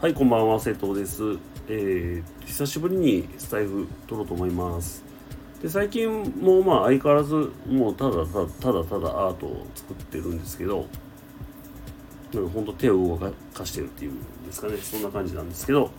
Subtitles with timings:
[0.00, 1.22] はい、こんばんは、瀬戸です。
[1.68, 5.04] えー、久しぶりにスタイフ撮ろうと思います。
[5.60, 10.86] で、最近もまあ相変わらず、もうただただただただアートを作ってるんですけど、
[12.32, 13.18] なんかほんと手を動
[13.52, 15.90] かしてるっていうんですかね、そんな感じなんですけど、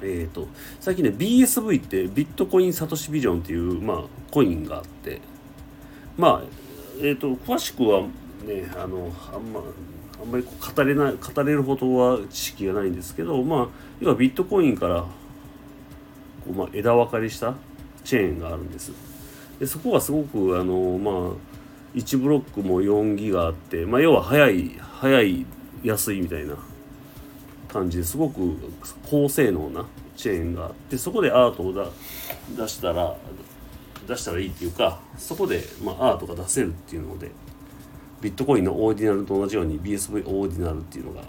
[0.00, 0.46] えーと、
[0.78, 5.20] 最近ね、BSV ってビットコインサトシビジョンっていう、まあ、コインがあって、
[6.16, 6.42] まあ、
[7.00, 8.02] えーと、詳しくは
[8.46, 9.60] ね、あの、あんま、
[10.20, 13.68] あんまり語れない語れるほどは知識がないんですけどまあ
[14.00, 15.08] 要はビットコインからこ
[16.48, 17.54] う、まあ、枝分かれした
[18.04, 18.92] チェーンがあるんです。
[19.58, 21.56] でそこがすごくあのまあ
[21.96, 25.46] 1ブロックも4ギガあって、まあ、要は早い早い
[25.82, 26.56] 安いみたいな
[27.68, 28.56] 感じですごく
[29.08, 31.92] 高性能なチェーンがあってそこでアートを
[32.56, 33.16] 出したら
[34.06, 37.30] 出したらいいっていうかそこで、まあ、アートが出せるっていうので
[38.20, 41.22] ビットコインのオーディナルと同じように BSV オーディナルっていうのが、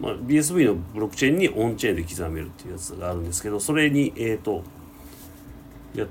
[0.00, 4.62] まあ、BSV のブロックチェーンにオンチェーンで刻めるっていうやつがあるんですけどそれにえっ、ー、と
[5.94, 6.06] や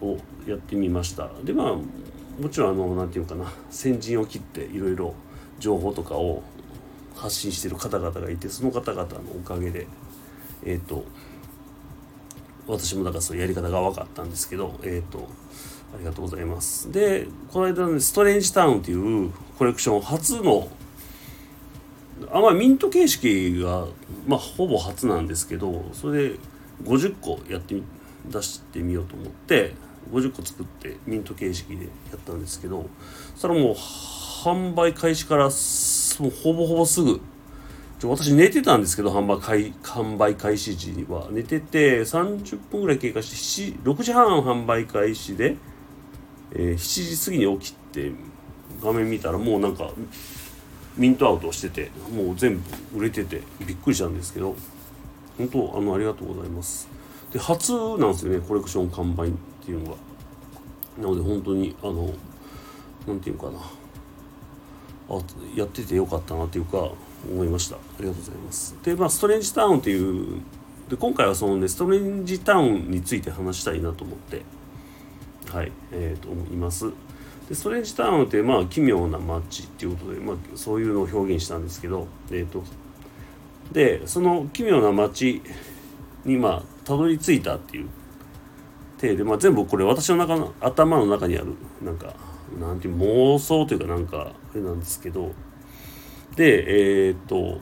[0.00, 1.28] をやってみました。
[1.44, 1.74] でまあ
[2.40, 5.14] もちろんあの何て言うかな先陣を切っていろいろ
[5.58, 6.42] 情報とかを
[7.14, 9.86] 発信してる方々がいてその方々のおかげで
[10.64, 11.04] えっ、ー、と
[12.66, 15.28] 私もだからそういうやり方が分かったんですけどえっ、ー、と
[15.94, 16.90] ありがとうございます。
[16.92, 20.68] で、この間の、ね、ストレンジタウンっていうコレクション初の、
[22.32, 23.86] あんまりミント形式が、
[24.26, 26.34] まあ、ほぼ初なんですけど、それで
[26.84, 27.82] 50個やってみ、
[28.30, 29.74] 出してみようと思って、
[30.12, 32.88] 50個作ってミント形式でやったんですけど、
[33.32, 35.50] そしたらもう、販売開始から、も
[36.28, 37.20] うほぼほぼすぐ、
[38.08, 45.56] 私寝てたんですけど販売開販売開始時には寝てて30分ぐらい経過して6時半販売開始で
[46.52, 48.12] えー、7時過ぎに起きて
[48.82, 49.90] 画面見たらもうなんか
[50.96, 52.58] ミントアウトしててもう全
[52.92, 54.56] 部売れててびっくりしたんですけど
[55.38, 56.88] 本当あのありがとうございます。
[57.32, 59.32] で初なんですよねコレクション完売っ
[59.64, 59.96] ていうのが。
[60.98, 62.12] なので本当にあの
[63.06, 63.58] 何て言うかな。
[65.08, 65.18] あ
[65.56, 66.90] やっててよかったなっていうか
[67.30, 67.76] 思いました。
[67.76, 68.76] ありがとうございます。
[68.82, 70.42] でまあストレンジタウンっていう
[70.90, 74.42] で今回はそのねストレンジタウンについて話したいなと思って。
[75.52, 76.92] はい、えー、と思います。
[77.48, 82.62] でストレンジタウンってまあ奇妙な街っていうことで、まあ、そういうのを表現したんですけど、えーと、
[83.72, 85.42] でその奇妙な街
[86.24, 87.88] にまあたどり着いたっていう
[89.00, 92.14] 体で、まあ、全部これ私の中の頭の中にあるなんか
[92.60, 95.32] なんていう妄想というかなんかあれなんですけど
[96.36, 97.60] でえっ、ー、と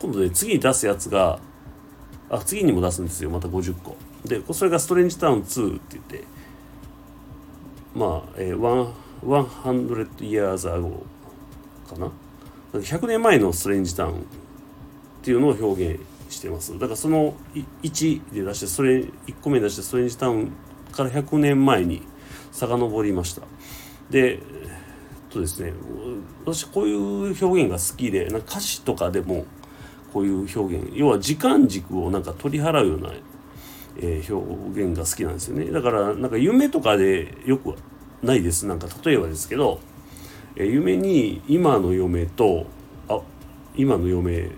[0.00, 1.38] 今度ね次に出すやつが
[2.30, 3.96] あ次にも出すんですよまた50個。
[4.26, 6.24] でそれがストレンジタウン2って言って
[7.94, 8.92] まあ、えー、
[9.22, 11.02] 100 years ago
[11.88, 12.10] かな。
[12.72, 14.16] 100年前のストレンジタウンっ
[15.22, 16.78] ていうのを表現してます。
[16.78, 17.34] だからその
[17.82, 19.10] 1で出してそれ1
[19.40, 20.52] 個目出してストレンジタウン
[20.92, 22.02] から100年前に
[22.52, 23.42] 遡りました。
[24.10, 24.40] で
[25.30, 25.72] とですね
[26.44, 29.44] 私こういう表現が好きでなんか歌詞とかでも
[30.12, 33.10] こういう表現要は時間軸をなんか取り払うような
[33.98, 35.70] えー、表現が好きなんですよね。
[35.70, 37.74] だからなんか夢とかでよく
[38.22, 38.66] ないです。
[38.66, 39.80] なんか例えばですけど、
[40.56, 42.66] えー、夢に今の嫁と
[43.08, 43.20] あ
[43.76, 44.50] 今の嫁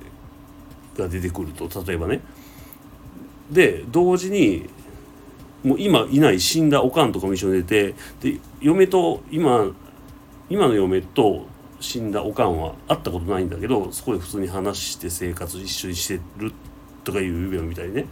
[0.96, 2.20] が出てくると例えばね。
[3.50, 4.68] で同時に
[5.64, 9.66] もう今いない死んだおかんとかも一緒に出てで嫁と今
[10.50, 11.46] 今の嫁と
[11.80, 16.52] 死んだおかんは会ったことないんだけどそこで普通に話して生活一緒にしてる
[17.04, 18.06] とかいう夢を見たりね。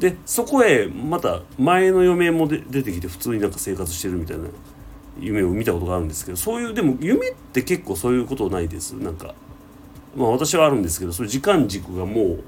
[0.00, 4.44] でそこへまた前の嫁も出てきて普通になんか生活してるみたいな
[5.18, 8.92] 夢を見たことがあるんですけどそういうでも夢って結構そういうことないです。
[8.92, 9.34] なんか
[10.16, 12.44] まあ私はあるんですけどそれ時間軸がもう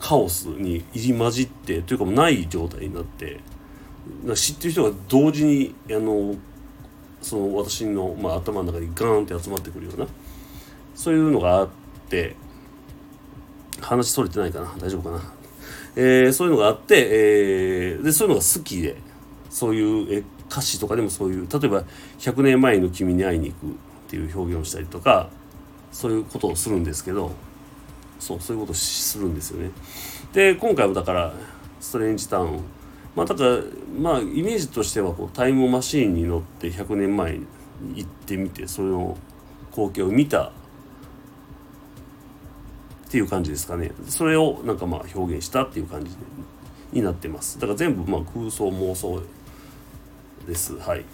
[0.00, 3.40] カオスに入り混じってというかもうない状態になって
[4.34, 6.34] 知ってる人が同時にあの
[7.22, 10.06] その私の、まあ、頭の中にガーンって集まってくるような
[10.94, 11.68] そういうのがあっ
[12.08, 12.34] て
[13.80, 14.74] 話取れてないかな。
[14.78, 15.37] 大丈夫かな。
[16.00, 18.96] えー、そういうのがあって、えー、でそういうのが好きで
[19.50, 21.82] そういうえ歌詞とかでもそういう例えば
[22.20, 23.70] 「100年前の君に会いに行く」っ
[24.06, 25.28] ていう表現をしたりとか
[25.90, 27.32] そういうことをするんですけど
[28.20, 29.70] そうそういうことをするんですよね。
[30.32, 31.34] で今回もだから
[31.80, 32.60] ストレンジタウン
[33.16, 33.58] まあだから
[34.00, 37.46] まあイメージとしてはこうタイムマシーンに乗って100年前に
[37.96, 39.18] 行ってみてそれの
[39.72, 40.52] 光景を見た
[43.08, 43.90] っていう感じですかね。
[44.06, 46.10] それをなんかまあ表現したっていう感じ
[46.92, 47.58] になってます。
[47.58, 49.22] だから全部まあ空想妄想
[50.46, 50.76] です。
[50.76, 51.04] はい。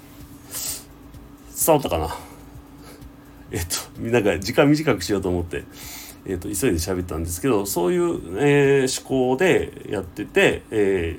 [1.66, 2.08] 伝わったかな？
[3.52, 5.62] えっとなんか時間短くしようと思って。
[6.26, 11.18] えーと、急いで喋ったんですけどそういう、えー、思考でやってて、え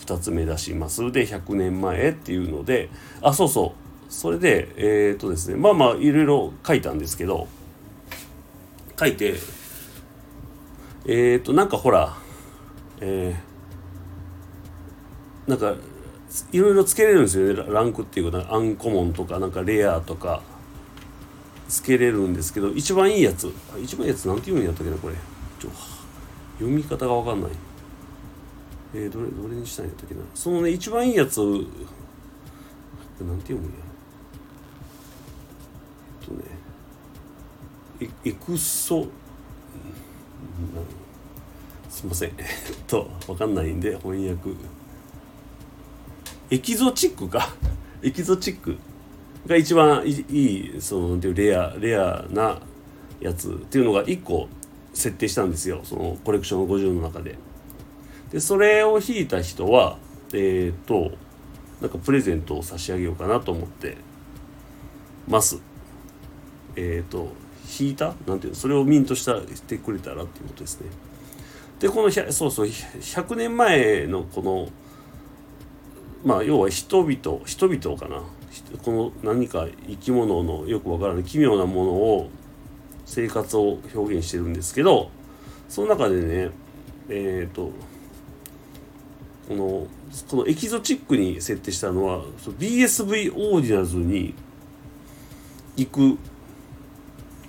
[0.00, 1.12] ー、2つ目出します。
[1.12, 2.88] で100年前っていうので
[3.20, 3.74] あそうそ
[4.08, 4.12] う。
[4.12, 5.56] それでえっ、とですね。
[5.56, 7.46] まあまあいろいろ書いたんですけど
[8.98, 9.34] 書いて
[11.04, 12.16] えっ、ー、となんかほら
[13.00, 15.74] えー、なんか
[16.52, 17.72] いろいろつけれるんですよね。
[17.72, 20.42] ランクっていうかアンコモンとかなんかレアとか
[21.68, 23.52] つけれるんですけど一番いいやつ。
[23.82, 25.14] 一番いいやつなんて言うんやったっけなこれ。
[25.58, 25.70] ちょ
[26.58, 27.50] 読み方が分かんない。
[28.94, 30.20] えー、どれどれにしたんやったっけな。
[30.34, 31.58] そのね一番いいやつなん
[33.38, 33.70] て読むんや
[36.22, 36.44] えっとね
[38.24, 39.06] エクソ
[41.88, 42.46] すいませんえっ
[42.86, 44.50] と分かんないんで翻訳
[46.50, 47.54] エキゾチックか
[48.02, 48.76] エキゾチック
[49.46, 52.58] が一番いいそのレアレアな
[53.20, 54.48] やつっていうのが1個
[54.92, 57.36] 設定したんですよそのコレクション50の中で。
[58.30, 59.98] でそれを引いた人は
[60.32, 61.12] えっ、ー、と
[61.80, 63.96] なんかプレゼントを差し上げようかなと思って
[65.28, 65.60] ます。
[66.76, 67.32] えっ、ー、と
[67.80, 68.14] 引いた？
[68.26, 68.54] なんていうの？
[68.54, 70.88] それをミントしたしてくれたらっていうことですね。
[71.80, 74.68] でこのそうそう100年前のこの
[76.24, 78.22] まあ要は人々人々かな。
[78.84, 82.30] この何か生き物のよくわからない奇妙なものを
[83.06, 85.10] 生活を表現してるんですけど
[85.68, 86.50] その中でね
[87.08, 87.72] えっ、ー、と
[89.48, 89.86] この
[90.28, 92.24] このエキゾチックに設定したのは
[92.58, 94.34] BSV オーディナルズに
[95.76, 96.18] 行く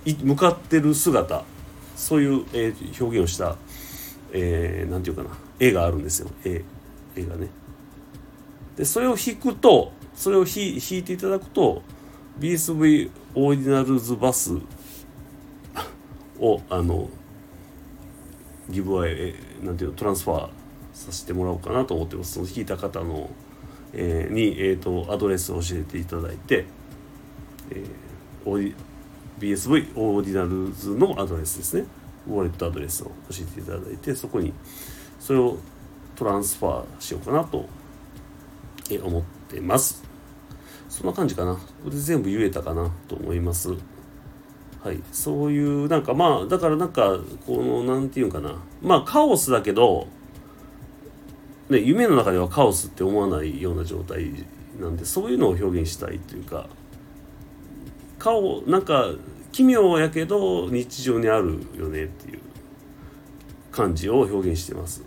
[0.04, 1.44] 向かってる姿
[1.96, 3.56] そういう、えー、表現をした、
[4.32, 6.62] えー、ていうかな絵があるんですよ絵
[7.16, 7.48] 絵がね。
[8.76, 11.82] でそれを引くとそれを引いていただくと
[12.38, 14.58] BSV オーディナルズバス
[16.40, 17.08] をあの
[18.68, 20.48] give away なんていうのトランスファー
[20.92, 23.30] させてもらおうかなと思ってますその引いた方の、
[23.92, 26.64] えー、に、えーと、アドレスを教えていただいて、
[27.70, 28.74] えー、
[29.38, 31.86] BSV オーディナルズのアドレスですね
[32.28, 34.52] ウォレットアドレスを教えていただいてそこに
[35.18, 35.58] それを
[36.16, 37.66] トランスファーしようかなと
[39.02, 40.04] 思ってます。
[40.88, 41.54] そんな感じかな。
[41.54, 43.70] これで全部言えたかなと思います。
[44.82, 45.02] はい。
[45.10, 48.56] そういう、なんかまあ、だからなんか、この、なんていうかな。
[48.82, 50.06] まあ、カオスだけど、
[51.70, 54.30] ね、夢の中ではカオスって思わないような状態
[54.78, 56.68] なんで、そういうのを表現したいというか、
[58.24, 59.10] 顔、なんか、
[59.52, 62.40] 奇妙やけど日常にあるよねっていう
[63.70, 65.04] 感じを表現してます。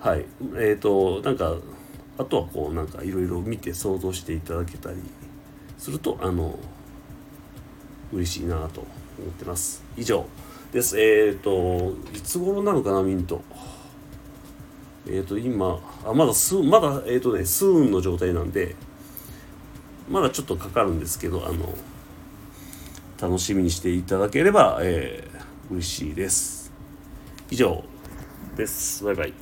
[0.00, 0.24] はい。
[0.56, 1.56] えっ、ー、と、なんか、
[2.20, 4.96] あとはこうなんかいろいろ見て想像していただけたり
[5.78, 6.58] するとあの
[8.12, 8.80] 嬉しいなと
[9.18, 10.26] 思ってます以上
[10.70, 13.42] ですえっ、ー、といつ頃なのかなミント
[15.06, 18.76] えっ、ー、と今あまだスまだえっ、とねスーンの状態なんで
[20.10, 21.72] まだちょっとかかるんですけどあの
[23.20, 26.72] 楽しみにしていただければ、えー、嬉しいです。
[27.50, 27.84] 以上
[28.56, 29.04] です。
[29.04, 29.34] バイバイ。